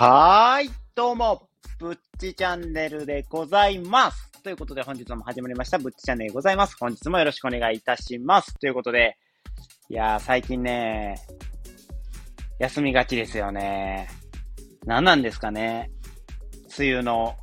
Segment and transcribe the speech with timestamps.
[0.00, 4.32] はーい、どうも、ぶっちチャンネルでございます。
[4.42, 6.74] ということで本日も始まりました、ぶっちチャンネルでございます。
[6.80, 8.54] 本日もよろしくお願いいたします。
[8.58, 9.18] ということで、
[9.90, 11.16] いやー、最近ね、
[12.60, 14.08] 休みがちですよね。
[14.86, 15.90] 何なんですかね。
[16.78, 17.36] 梅雨の、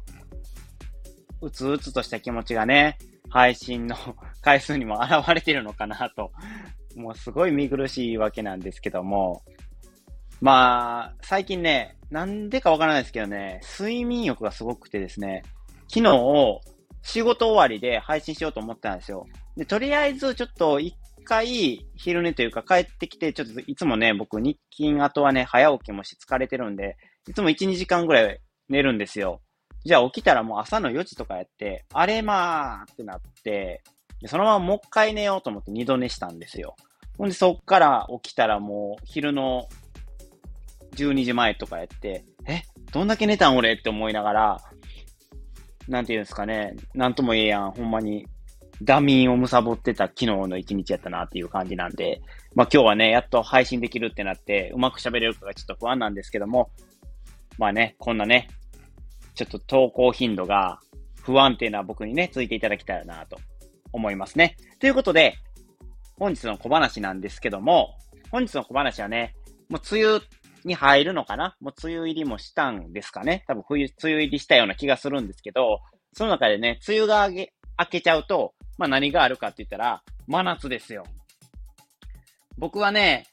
[1.42, 2.98] うつうつとした気持ちがね、
[3.30, 3.96] 配信の
[4.42, 6.32] 回数にも現れてるのかなと。
[6.96, 9.44] もうすごい見苦しいわけなんですけども、
[10.42, 15.44] まあ、最近ね、なんでかわからないですけどね、睡眠欲がすごくてですね、
[15.90, 16.60] 昨日、
[17.02, 19.26] 仕事終わりで配信しようと思ったんですよ。
[19.56, 26.98] で、とりあえずちょっと一回昼寝というか帰ってきて、ちょっといつもね、僕日勤後はね、早起きもし疲れてるんで、
[27.28, 29.42] いつも1、2時間ぐらい寝るんですよ。
[29.86, 33.84] じゃあ起きたらもう朝の4時とかやって、あれまーってなって、
[34.26, 36.76] そのままもう一回寝ようと思って二度寝したんですよ。
[37.18, 39.68] ほんでそっから起きたらもう昼の
[40.98, 43.74] 12時前とかやって、え、どんだけ寝たん俺？
[43.74, 44.62] って思いながら、
[45.88, 48.28] なんていうんですかね、なんとも言えやん、ほんまに、
[48.82, 52.22] ダミンを貪ってた昨日の一日やったなっていう感じなんで、
[52.56, 56.72] まあ今日はね、やっと配信できるってなって、うまく喋れるかがちょっと不安なんですけども、
[57.58, 58.50] まあね、こんなね、
[59.34, 60.80] ちょっと投稿頻度が
[61.22, 63.38] 不安定な僕にね、ついていただきたいなと
[63.92, 64.58] 思いますね。
[64.80, 65.36] ということで、
[66.20, 67.96] 本日の小話なんですけども、
[68.32, 69.36] 本日の小話はね、
[69.70, 70.22] もう梅雨
[70.68, 71.56] に入るのかな？
[71.60, 73.44] もう梅雨入りもしたんですかね？
[73.48, 75.80] 多分冬、梅雨入りしたような気がするんですけど、
[76.14, 77.48] その中でね、梅雨が明
[77.90, 81.06] けちゃうと、まあ何があるかって言ったら、真夏ですよ。
[82.58, 83.26] 僕はね、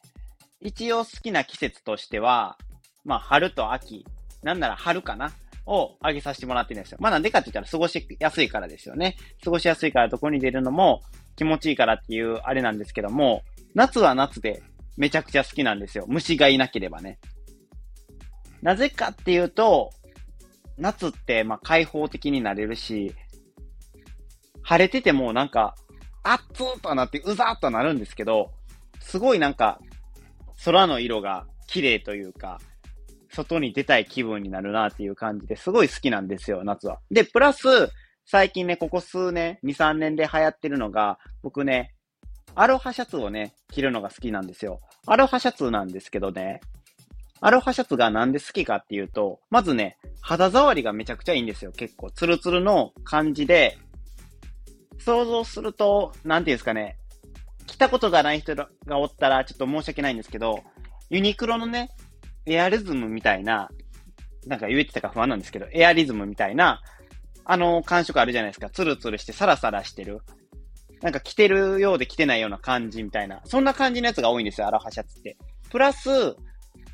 [0.61, 2.57] 一応好きな季節としては、
[3.05, 4.07] まあ春と秋、
[4.43, 5.33] なんなら春かな？
[5.67, 6.99] を上げさせてもらってるんですよ。
[7.01, 9.17] まあなんでかって言ったら過ごしやすいからですよね。
[9.43, 11.01] 過ごしやすいからどこに出るのも
[11.37, 13.43] 気持ちいいからっていうあれなんですけども、
[13.75, 14.63] 夏は夏で
[14.97, 16.05] めちゃくちゃ好きなんですよ。
[16.09, 17.19] 虫がいなければね。
[18.63, 19.91] なぜかっていうと、
[20.79, 23.15] 夏ってまあ開放的になれるし、
[24.63, 25.75] 晴れててもなんか、
[26.23, 28.53] あっつーとなってうざーっとなるんですけど、
[29.01, 29.81] すごいなんか、
[30.65, 32.59] 空の色が綺麗というか、
[33.29, 37.01] 外に出たい気分になるなっていう感じですごい好きなんですよ、夏は。
[37.11, 37.67] で、プラス、
[38.25, 41.94] 最近ね、ここ数年、2、3年で流行ってるのが、僕ね、
[42.57, 44.81] アロハシャツをね、着るのが好きなんですよ。
[45.07, 46.61] アロハシャツなんですけどね、
[47.41, 52.11] アロハシャツがなんで好きかっていうと、まずね、肌触りがめちゃくちゃいいんですよ、結構。
[52.11, 53.77] ツルツルの感じで、
[54.99, 56.97] 想像すると、なんていうんですかね、
[57.67, 60.63] 着たことがない人がおったらちょっと申し訳ないんですけど、
[61.11, 61.91] ユニクロのね、
[62.47, 63.69] エアリズムみたいな、
[64.47, 66.83] なんか言えてたか不安なんですけど、エアリズムみたいな、
[67.45, 68.71] あの感触あるじゃないですか。
[68.71, 70.23] ツルツルしてサラサラしてる。
[71.03, 73.43] なんか着てるようで着てないような感じみたいな。
[73.45, 75.37] そんな感じのやつが多いんですよ、アロハシャツって。
[75.71, 76.37] プラス、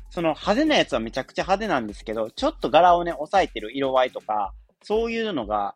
[0.09, 4.53] その派手なやつはめちゃくちゃ派手なんですけど、ちょっと柄をね、抑えてる色合いとか、
[4.83, 5.75] そういうのが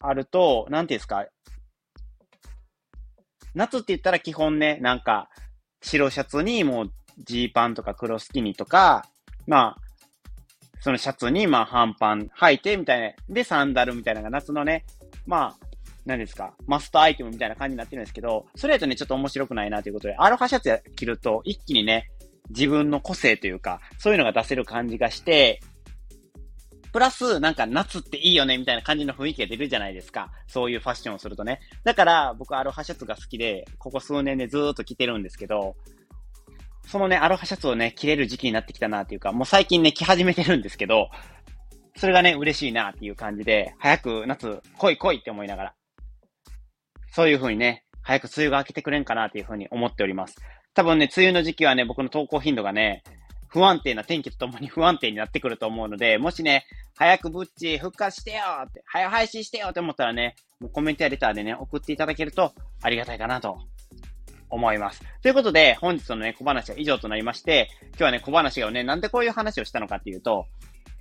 [0.00, 1.24] あると、なんていうんですか、
[3.54, 5.28] 夏って言ったら基本ね、なんか、
[5.82, 9.06] 白シャツにもうジーパンとか黒スキニとか、
[9.46, 9.82] まあ、
[10.80, 14.84] そのシャツにまあ半パン履いてみたいな、でサンダルみたいなのが夏のね、
[15.26, 15.66] まあ、
[16.04, 22.10] 何ですか、マストアイテムみたいな感じになってるんですけど、それやとね、ちょっと面白くないなということで、アロハシャツ着ると一気にね、
[22.50, 25.60] 自分の個性というか、そういうのが出せる感じがして、
[26.92, 30.30] プラス、なんか夏っていいよね、みたいな感じの雰囲気が出るじゃないですか。
[30.46, 31.60] そういうファッションをするとね。
[31.84, 35.76] だから、僕アロハシャツが好きで、ここ数年でずーっと着てるんですけど、
[36.86, 41.08] そのね、アロハシャツをね、着れる時期になってきたなっていうか、もう最近ね、着始めてるんですけど、
[41.96, 45.74] それがね、嬉しいなっていう感じで、早く夏来い来いって思いながら、
[47.14, 50.36] そういう風にね、早く梅雨が明けてくれんかなっていう風に思っております。
[50.74, 53.04] 多分ね、梅雨の時期はね、僕の投稿頻度がね、
[53.48, 56.64] 不安定な天気とともに 不安定になってくると思うので、もしね、
[56.96, 63.58] 早くブッチ復活してよって、早配信してよって思ったらね、もうコメントやレターでね、送っていただけるとありがたいかなと
[64.48, 65.02] 思います。
[65.20, 70.46] ということで、本日のね、小話は以上となりまして、今日はね、小話がね、なんでこういう話をしたのかっていうと、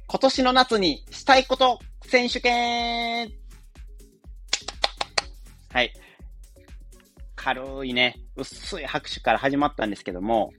[0.08, 3.32] 今年の夏にしたいこと選手権
[5.74, 5.94] はい。
[7.44, 10.54] 軽いね、薄い拍手から始まったんですけども、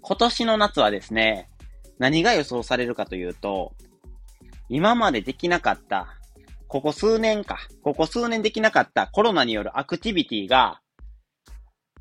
[0.00, 1.50] 今年の夏はですね、
[1.98, 3.74] 何が予想されるかというと、
[4.68, 6.16] 今までできなかった、
[6.68, 10.80] ここ数年か、ここ数年できなかったコロナによるアクティビティが、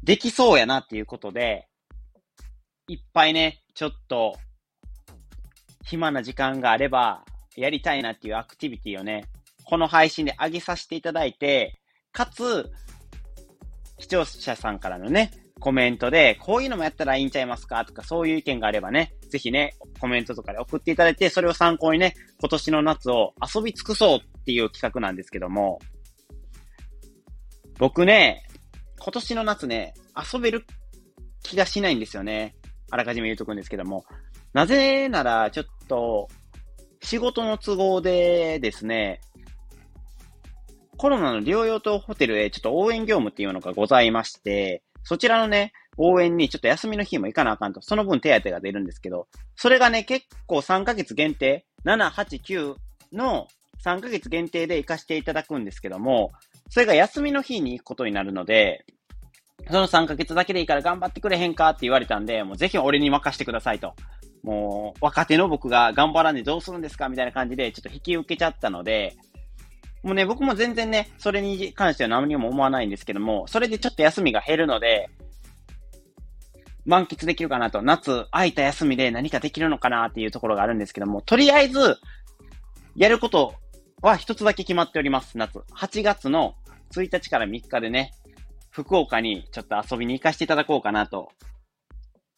[0.03, 1.67] できそうやなっていうことで、
[2.87, 4.37] いっぱいね、ちょっと、
[5.85, 7.25] 暇な時間があれば、
[7.55, 9.25] やりたいなっていうアクティビティをね、
[9.63, 11.79] この配信で上げさせていただいて、
[12.11, 12.71] かつ、
[13.99, 25.79] 視聴者さんからのね、コメントで、こういうのもやったらいいんちゃいますかとか、そういう意見があればね、ぜひね、コメントとかで送っていただいて、それを参考にね、今年の夏を遊び尽くそうっていう企画なんですけども、
[27.77, 28.43] 僕ね、
[28.99, 29.93] 今年の夏ね、
[30.33, 30.65] 遊べる
[31.43, 32.55] 気がしないんですよね。
[32.91, 34.05] あらかじめ言うとくんですけども。
[34.53, 36.27] なぜなら、ちょっと、
[37.01, 39.21] 仕事の都合でですね、
[40.99, 52.75] コロナの療養棟ホテルへちょっと応援業務っていうのがございまして、そちらのね、応援にちょっと休みの日も行かなあかんと、その分手当が出るんですけど、それがね、結構3ヶ月限定、7、8、9
[53.13, 53.47] の
[53.85, 56.33] 3ヶ月限定で行かせていただくんですけども、
[56.69, 58.85] それが休みの日に行くことになるので、
[59.67, 63.93] その3ヶ月だけでいいから頑張ってくれへんかって言われたんで、もうぜひ俺に任せてくださいと。
[64.43, 69.15] もう、若手の僕が頑張らんでどうするんですかみたいな感じで、ちょっと引き受けちゃったので、
[70.03, 75.09] もうね、僕も全然ね、それに関しては何にも思わないんですけども、それでちょっと休みが減るので、
[76.85, 81.97] 満喫できるかなと、夏空いた休みで何かできるのかなっていうところがあるんですけども、とりあえず、
[82.95, 83.55] やること
[84.01, 85.59] は一つだけ決まっております、夏。
[85.75, 86.55] 8月の
[86.91, 88.11] 1日から3日でね、
[88.71, 91.29] 福岡にちょっと遊びに行かせていただこうかなと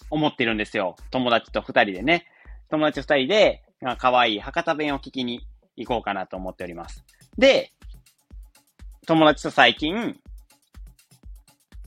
[0.10, 0.96] 思ってるんですよ。
[1.12, 2.26] 友達と2人でね。
[2.70, 5.42] 友達2人で、ま、可愛い博多弁を聞きに
[5.76, 7.06] 行こうかなと思っております。
[7.38, 7.72] で、
[9.08, 10.20] 友達と最近、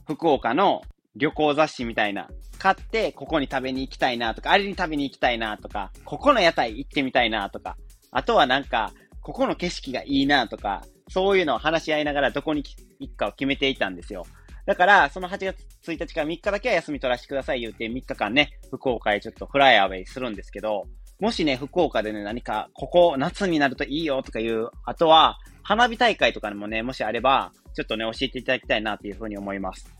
[0.06, 0.82] 福岡の
[1.16, 7.76] 旅行雑誌みたいな、買って、ここに食べに行きたいなとか、あれに食べに行きたいなとか、ここの屋台行ってみたいなとか、
[8.10, 12.62] あとはなんか、ここの景色がいいなとか、そういうのを話し合いながらどこに
[13.00, 14.26] 行くかを決めていたんですよ。
[14.66, 20.84] だから、その8月1日から3日だけは休み取らせてください言って3日間ね、福岡へちょっとフライアウェイするんですけど、
[21.20, 29.92] もしね、福岡でね、何か、ここ、夏になるといいよとかいう、あとは、花火大会とかにもね、もしあれば、ちょっとね、教えていただきたいなというふうに思います。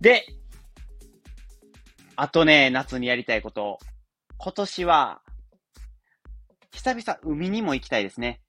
[0.00, 0.26] で、
[2.16, 3.78] あとね、夏にやりたいこと。
[4.38, 5.20] 今年は、
[6.72, 8.40] 久々海にも行きたいですね。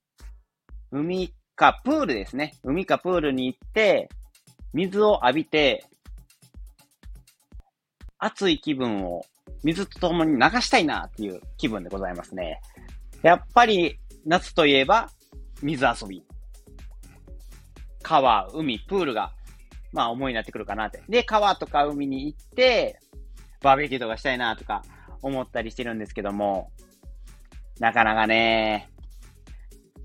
[0.91, 2.55] 海かプールですね。
[2.63, 4.09] 海かプールに行って、
[4.73, 5.85] 水を浴びて、
[8.17, 9.25] 暑い気分を
[9.63, 12.61] 水と共に流したいなっていう気分でございますね。
[13.23, 15.09] やっぱり夏といえば
[15.61, 16.23] 水遊び。
[18.03, 19.33] 川、海、プールが、
[19.91, 21.01] まあ思いになってくるかなって。
[21.09, 22.99] で、川とか海に行って、
[23.61, 24.83] バーベキューとかしたいなとか
[25.21, 26.71] 思ったりしてるんですけども、
[27.79, 28.89] なかなかね、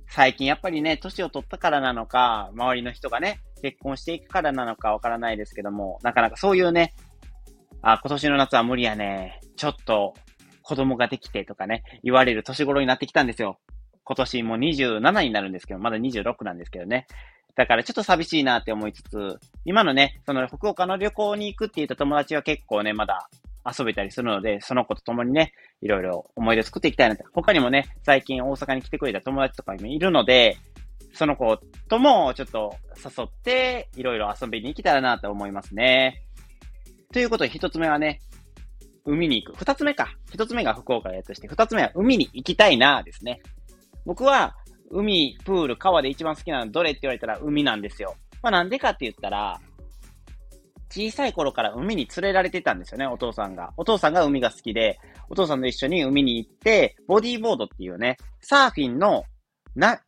[0.08, 6.94] 最近やっぱりね、年を取ったからなのか、周りの人がね、結婚していくからなのかわからないですけども、なかなかそういうね、
[7.82, 9.40] あ、今年の夏は無理やね。
[9.56, 10.14] ちょっと
[10.62, 13.58] 子供ができてとかね、言われる年頃になってきたんですよ。
[14.04, 17.06] 今年もう27になるんですけど、まだ26なんですけどね。
[17.56, 23.28] だからちょっと寂しいなって思いつつ、今のね、その福岡の旅行に行くって言った友達は結構ね、まだ
[23.66, 27.24] 遊べたりするので、その子と共にね、いろいろ思い出作っていきたいなって。
[27.32, 30.56] 他にもね、最近大阪に来てくれた友達とかもいるので、
[31.14, 31.58] その子
[31.88, 36.22] ともちょっと誘って、いろいろ遊びに行けたらなと思いますね。
[37.12, 38.20] ということで、一つ目はね、
[39.04, 39.58] 海に行く。
[39.58, 40.14] 二つ目か。
[40.32, 43.42] 一つ目が福岡のやつとして、二つ目は海に行きたいなですね。
[44.06, 44.56] 僕は、
[44.90, 48.16] 海、プール、川で一番好きなのどれって言われたら海なんですよ。
[48.42, 49.60] まあなんでかって言ったら、
[50.90, 53.72] 小さい頃から海に連れられてたんですよね、お父さんが。
[53.78, 54.98] お父さんが海が好きで、
[55.30, 59.24] お父さんと一緒に海に行って、ボディーボードっていうね、サーフィンの、
[59.74, 60.02] な、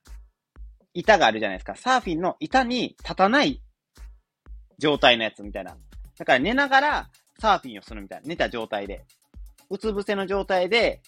[0.93, 1.75] 板があるじゃないですか。
[1.77, 3.63] サーフィンの板に立たない
[4.79, 5.75] 状態のやつみたいな。
[6.19, 8.29] だから寝ながらサーフィンをするみたいな。
[8.29, 9.05] 寝た状態で。
[9.71, 11.01] うつ伏せの状態で、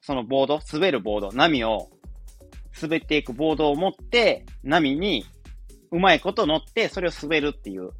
[0.00, 1.90] そのボード、滑るボード、波を
[2.80, 5.24] 滑っていくボードを持って、波に
[5.90, 7.90] うまいこと乗って、それを滑るっていう。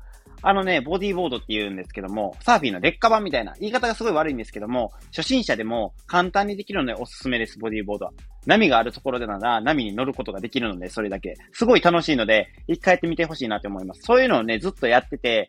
[0.42, 8.12] あのね、ボディーボードって言うんですけども、サーフィンの劣化版みたいな、言い方がすごい悪いんですけども、初心者でも簡単にできるのでおすすめです、ボディーボードは。
[8.44, 11.34] 波があるところでなら、波に乗ることができるので、それだけ。
[11.52, 14.02] すごい楽しいので、一回やってみてほしいなって思います。
[14.02, 15.48] そういうのをね、ずっとやってて、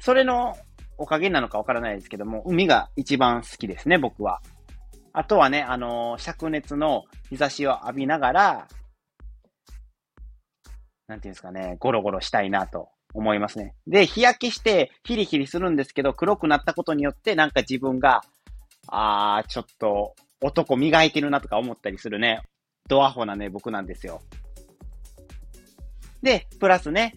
[0.00, 0.56] それの
[0.96, 4.40] おかげなのかわからないですけども、海が一番好きですね、僕は。
[5.12, 8.68] あとはね、あのー、灼熱の日差しを浴びながら、
[11.06, 13.74] なんていうんですかね、ゴロゴロしたいなと思いますね。
[13.86, 18.22] で、日焼けしてヒリヒリするんですけど、黒くなったことによって、なんか自分が、
[18.88, 22.42] あー、ちょっと男磨いてるなとか思ったりするね、
[22.88, 24.20] ドアホなね、僕なんですよ。
[26.22, 27.14] で、プラスね、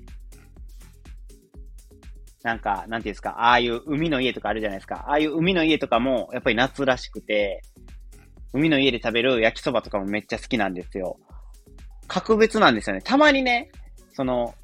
[2.44, 5.06] なんか、なんていうんですか、ああいう海の家とかあるじゃないですか。
[5.08, 7.62] ああいう海の家とかも、やっぱり夏らしくて、
[8.54, 11.18] 海の家で食べる焼きそばとかもめっちゃ好きなんですよ。
[12.08, 13.02] 格別なんですよね。
[13.02, 13.70] たまにね、
[14.14, 14.56] その、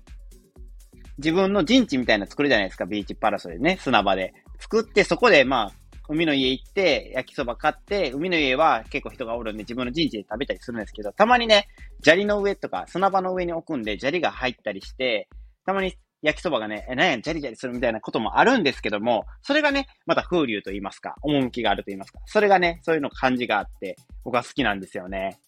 [1.18, 4.34] 自分の陣地みたいな作るじゃないですか、ビーチパラソルでね、砂場で。
[4.60, 5.72] 作って、そこで、まあ、
[6.10, 11.68] 海の家行って、焼きそば買って、海の家は結構人がおるんで自分の陣地で食べたりするんですけど、たまにね、
[12.02, 15.28] 砂利の上とか砂場の上に置くんで砂利が入ったりして、
[15.66, 25.40] たまに焼きそばがね、え、なんや、ジャリジャリするみたいなこともあるんですけども、それがね、また風流と言いますか、趣があると言いますか、それがね、そういうの感じがあって、僕は好きなんですよね。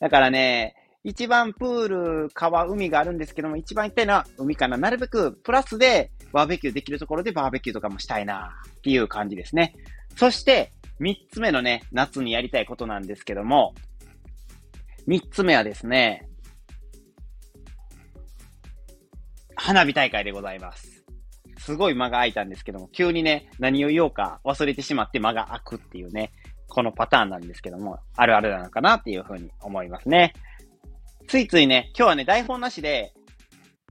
[0.00, 4.78] だからね、一番プール、川、海があるんですけども、一番行きたいのは海かな。
[4.78, 9.74] なるべくプラスでバーベキューできるところでバーベキューとかもしたいなっていう感じですね。
[10.16, 13.74] そして、三つ目のね、夏にやりたいことなんですけども、
[15.06, 16.26] 三つ目はですね、
[19.64, 21.06] 花火大会でございます。
[21.56, 26.32] すごい間が空いたんですけども、急にね、何を言おうか忘れてしまって間が空くっていうね、
[26.68, 30.34] このパターンなんですけども、あるあるなのかなっていうふうに思いますね。
[31.28, 33.14] ついついね、今日はね、台本なしで、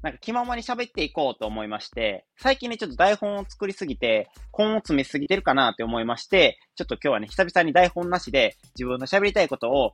[0.03, 9.93] なんか気ままに喋っていこうと思いまして、最近ね、ちょっと台本を作りすぎて、根を詰めすぎてるかなって思いまして、ちょっと今日はね、久々に台本なしで自分の喋りたいことを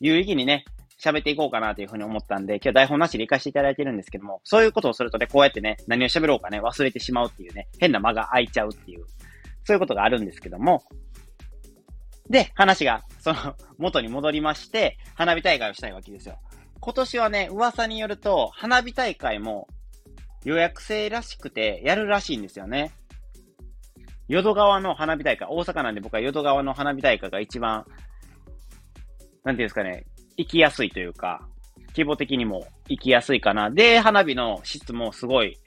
[0.00, 0.64] 有意義にね、
[1.02, 9.06] 喋っていこうかなというふうに思ったんで、今日台本なしで行かせていただいてるんですけども、そういうことをするとね、こうやってね、何を喋ろうかね、忘れてしまうっていうね、変な間が空いちゃうっていう、
[9.64, 10.82] そういうことがあるんですけども、
[12.28, 16.38] で、話が、その、 元に戻りまして、花火大会をしたいわけですよ。
[16.80, 19.68] 今年はね、噂によると、花火大会も
[20.44, 22.92] 予約制らしくて、やるらしいんですよね。
[24.28, 27.84] 淀川の花火大会、大阪なんで僕は淀川の花火大会が一番、
[29.42, 30.06] なんていうんですかね、
[30.40, 31.46] 行きやすいというか、
[31.88, 33.70] 規模的にも行きやすいかな。
[33.70, 35.58] で、花火の質もすごい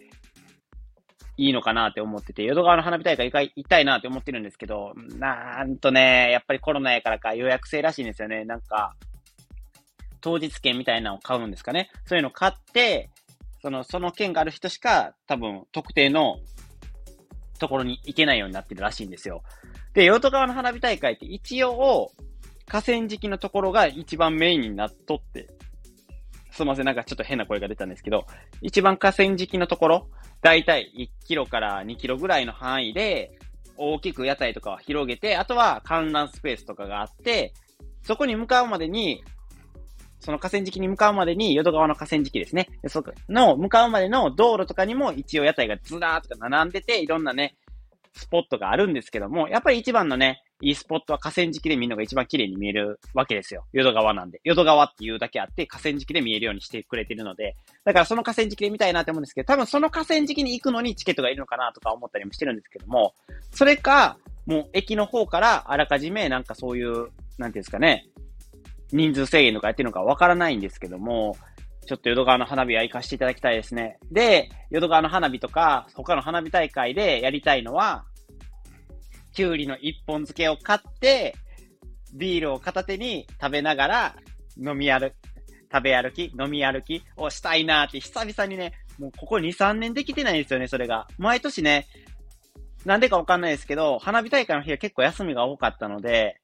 [1.37, 8.45] いいのかなって思ってて、淀川の花火大会行きたいなって思ってるんですけど、なんとね、やっぱりコロナやからか予約制らしいんですよね。
[8.45, 8.95] なんか、
[10.21, 11.91] 当日券みたいなのを買うんですかね。
[12.05, 13.11] そういうのを買って、
[13.61, 16.39] その、その券がある人しか多分特定の
[17.59, 19.43] ところに行けないようになってるらしいんですよ。
[19.93, 22.11] で、淀川の花火大会って一応、
[22.67, 25.48] 河川敷のところが一番メインになっとって、
[26.51, 28.25] すいません、なんかちょっと変な声が出たんですけど、
[28.62, 30.08] 一番河川敷のところ、
[30.41, 33.38] だいたい1キロから2キロぐらいの範囲で、
[33.75, 37.53] 大きく屋台とかを広げて、あとは観覧スペースとかがあって、
[38.03, 39.24] そこに向かうまでに、
[40.20, 42.70] その河川敷に向かうまでに、淀川の河川敷ですね。
[42.88, 47.55] そこの、向かうまでの道路とかにも一応屋台がずらーっと並んでて、いろんなね、
[48.13, 53.65] スポットがあるんですけども、やっぱり一番のね、いいスポットは河川敷で見るのが一番綺麗に見えるわけですよ。
[53.74, 54.39] 淀川なんで。
[54.43, 63.13] 淀川っていうだけあって、河川敷で見えるようにしてくれてるので、だからその河川敷で見たいなって思うんですけど、多分その河川敷に行くのにチケットがいるのかなとか思ったりもしてるんですけども、
[63.51, 67.10] それか、もう駅の方からあらかじめなんかそういう、なんてい
[67.43, 68.08] うんですかね、
[68.91, 71.36] 人数制限とかやってるのかわからないんですけども、
[71.85, 73.97] ちょっと淀川の花火は行かせていただきたいですね。
[74.11, 78.05] で、淀川の花火とか、他の花火大会でやりたいのは、
[79.33, 81.35] きゅうりの一本漬けを買って、
[82.13, 84.15] ビールを片手に食べながら
[84.57, 85.11] 飲み歩、
[85.71, 91.07] 食べ歩き、飲み歩きをしたいなーって久々にね、もうここ2、3年できてないんですよね、それが。
[91.17, 91.87] 毎年ね、
[92.85, 96.39] なんでかわかんないですけど、花火大会の日は結構休みが多かったので、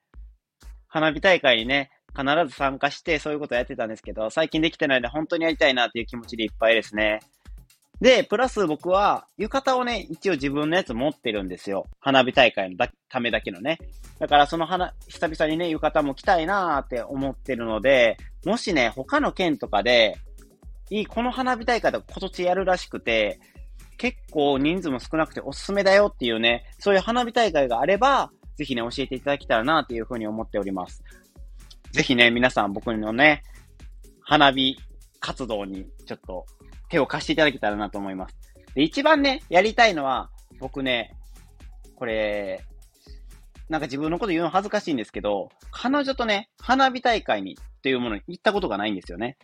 [0.87, 7.19] 花火大会にね、必ず参加してそういうことをやってたんですけど、最近できてないので本当にやりたいなっていう気持ちでいっぱいですね。
[8.01, 11.85] で、プラス僕は、浴衣をね、一応自分のやつ持ってるんですよ。
[11.99, 13.77] 花火大会のためだけのね。
[14.19, 20.17] だからその花、久々にね、浴衣も着たいなーって思ってるので、もしね、他の県とかで、
[20.89, 23.39] いい、この花火大会とか今年やるらしくて、
[23.97, 31.03] 結構人数も少なくておすすめだよっていうね、そういう花火大会があれば、ぜひね、教えていただけたらなっていうふうに思っております。
[31.91, 33.43] ぜひね、皆さん僕のね、
[34.21, 34.77] 花火
[35.19, 36.45] 活動にちょっと
[36.89, 38.35] 手を貸していただけたらなと思います。
[38.75, 40.29] で、一番ね、やりたいのは、
[40.59, 41.15] 僕ね、
[41.95, 42.63] これ、
[43.69, 49.37] なんか自分のこと言うの恥ずかしいんですけど、彼女とね、花火大会にっていうものに行ったことがないんですよね。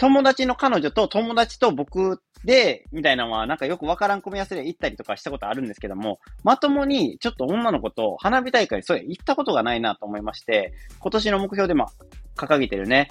[0.00, 11.88] 友達の彼女と友達と僕で、みたいなのは、なんかよくわからん組み合わせで行ったりとかしたことあるんですけども、まともにちょっと女の子と花火大会、そう行ったことがないなと思いまして、今年の目標でも
[12.34, 13.10] 掲げてるね、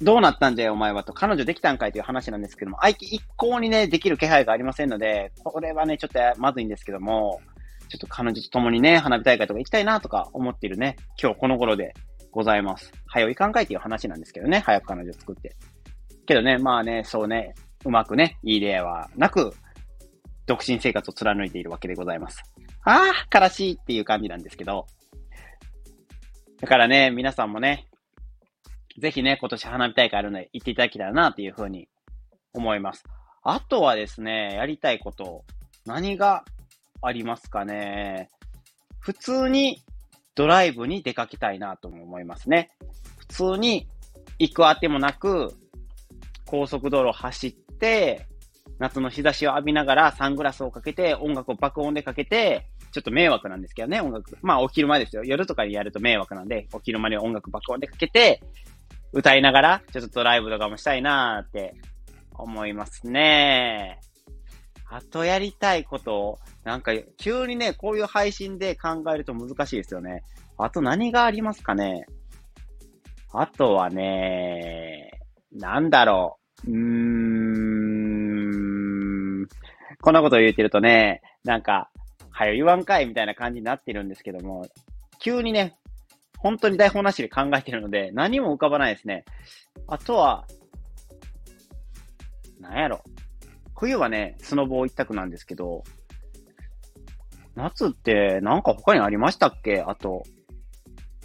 [0.00, 7.42] どうなったんじゃよ、お前はと、彼女できたんかいという話なんですけども、相手一向にね、できる気配がありませんので、これはね、ちょっとまずいんですけども、
[7.90, 11.92] ちょっと彼女と共にね、花火大会とか行きたいなとか思っているね、今日この頃で。
[12.30, 12.92] ございます。
[13.06, 15.56] 早いかんかいっていう話なんですけどね、早く彼女作って。
[16.26, 19.52] けどね、まあね、そうね、うまくね、いい例はなく、
[20.46, 22.42] 独身生活を貫いているわけでございます。
[22.84, 24.86] ああ、悲しいっていう感じなんですけど。
[26.60, 27.86] だからね、皆さんもね、
[28.98, 31.88] ぜひね、今年花火大会あるので行っていただけたらなというふうに
[32.52, 33.04] 思います。
[33.42, 35.44] あとはですね、やりたいこと、
[35.86, 36.44] 何が
[37.02, 38.28] ありますかね。
[38.98, 39.82] 普通に
[40.34, 42.70] ドライブに出かけたいなとも思いますね。
[43.18, 43.88] 普通に
[44.38, 45.54] 行くあてもなく、
[46.46, 48.26] 高速道路を走って、
[48.78, 54.36] 夏の日差しを浴びながらサングラスをかけて、音楽を爆音でかけて、ちょっと迷惑なんですけどね、音楽。
[54.42, 55.22] まあ、お昼間ですよ。
[55.22, 58.42] 夜とかにやると迷惑なんで、お昼間に音楽爆音でかけて、
[59.12, 61.74] 歌いながら、ちょっとドライブとかもしたいなーって
[62.32, 64.00] 思いますね。
[64.92, 70.24] あとやりたいことを、なんか、急にね、こういう配信で考えると難しいですよね。
[70.58, 72.06] あと何がありますかね
[73.32, 75.12] あとはね、
[75.52, 76.70] なんだろう。
[76.70, 78.00] うーん。
[80.02, 81.88] こんなこと言ってるとね、なんか、
[82.30, 84.66] はよ言わんかいみたいな感じになってるんですけども、
[85.20, 85.76] 急にね、
[86.36, 89.24] 本当に台本なしで考えてるので、何も浮かばないですね。
[89.86, 90.46] あとは、
[92.58, 93.04] なんやろ。
[93.80, 95.84] 冬はね、スノボー一択なんですけど、
[97.56, 99.80] 夏ってなんか他にありましたっけ？
[99.80, 100.22] あと、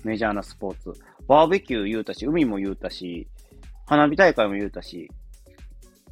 [0.05, 0.93] メジャーなスポーツ。
[1.27, 3.27] バーベキュー言うたし、海も言うたし、
[3.85, 5.11] 花火大会も言うたし、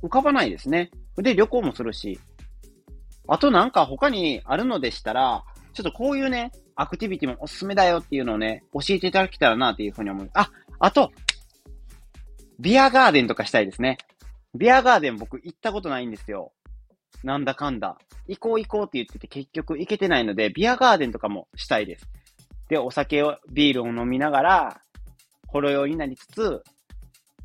[0.03, 0.91] 浮かばないですね。
[1.15, 2.19] で、旅行もするし。
[3.25, 10.29] あとなんか他にあるのでしたら、ちょっとこういうね、アクティビティもおすすめだよっていうのをね、教えていただけたらなっていうふうに思う。
[10.33, 11.09] あ、あと、
[12.59, 13.97] ビアガーデンとかしたいですね。
[14.55, 16.51] ビアガーデン僕行ったことないんですよ。
[17.23, 17.97] なんだかんだ。
[18.27, 22.07] 行こう行こうって言ってて結局行けてないので、ビアガーデンとかもしたいです。
[22.69, 24.81] で、お酒を、ビールを飲みながら、
[25.47, 26.63] ほろ酔いになりつつ、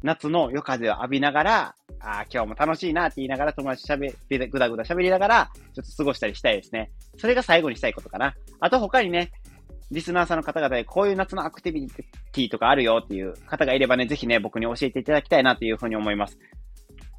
[0.02, 6.90] 夏の夜風を浴びながら、ああ、今日も楽しいなって言いながら友達喋り、ぐだぐだ喋りながら、ちょっと過ごしたりしたいですね。
[7.16, 8.34] それが最後にしたいことかな。
[8.60, 9.32] あと他にね、
[9.90, 16.38] リスナーさんの方々でこういう夏のアクティビティとかあるよっていう方がいればね、ぜひね、僕に教えていただきたいなっていうふうに思います。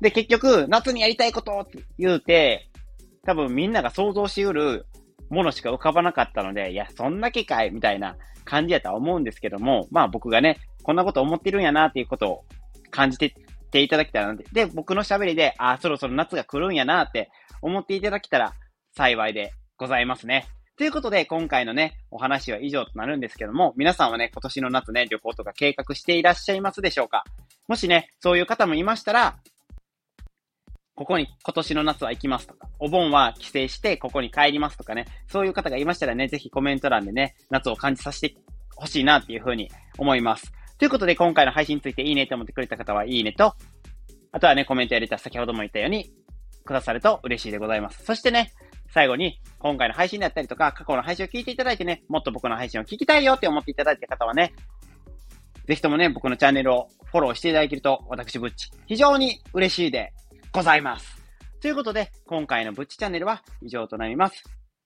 [0.01, 2.69] で、結局、夏にやりたいことって言うて、
[3.25, 4.85] 多分みんなが想像しうる
[5.29, 12.45] ものしか浮かばなかったので、いや、そんだけかいみたいな感じやとは思うんですけども、まあ僕がね、こんなこと思ってるんやなっていうことを
[12.89, 13.35] 感じて
[13.71, 17.29] ていただけたらなで、僕の喋りで、ああ、そろそろ夏が来るんやなって
[17.61, 18.53] 思っていただけたら
[18.95, 20.47] 幸いでございますね。
[20.77, 27.25] ということで、今回のね、お話は以上となるんですけども、皆さんはね、今年の夏ね、旅行とか計画していらっしゃいますでしょうか？
[27.67, 29.37] もしね、そういう方もいましたら、
[30.99, 38.35] ここに今年の夏は行きますとか、お盆は帰省してここに帰りますとかね、そういう方がいましたらね、ぜひコメント欄でね、夏を感じさせて
[38.75, 40.51] ほしいなっていうふうに思います。
[40.77, 43.55] ということで、今回の配信についていいねと思ってくれた方はいいねと、
[44.33, 46.11] あとはね、コメントやれた先ほども言ったように、
[46.65, 48.03] くださると嬉しいでございます。
[48.03, 48.51] そしてね、
[48.93, 54.53] 最後に、今回の配信だったりとか、過去の配信を聞いていただいてね、もっと僕の配信を聞きたいよって思っていただいた方はね、
[55.65, 60.11] ぜひともね、僕のチャンネルをフォローしていただけると、私、ぶっち、非常に嬉しいで
[60.51, 61.17] ございます。
[61.61, 64.43] ということで、今回のぶっちチャンネルは以上となります。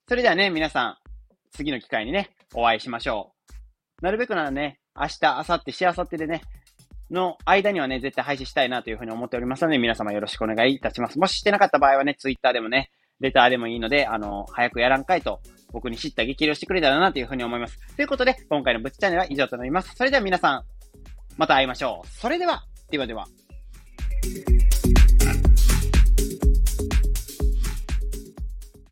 [0.08, 0.97] それではね、皆さん、
[1.52, 3.34] 次の機会にね、お会いしましょ
[4.02, 4.06] う。
[4.06, 6.41] なるべくならね、明日、明後日、しあさってでね、
[7.12, 11.19] の間にはね、絶対配信したいなというふうに思っておりますので、皆様よろしくお願いいたします。
[11.19, 15.39] もししてなかった場合はね、ツイッターでもね、レターでもいいので、あの、早くやらんかいと、
[15.71, 17.80] 僕に知った激励をしてくれたらなというふうに思います。
[17.95, 19.95] ということで、今回のぶっちチャンネルは以上となります。
[19.95, 20.63] それでは皆さん、
[21.38, 22.08] また会いましょう。
[22.08, 23.26] それでは、ではでは。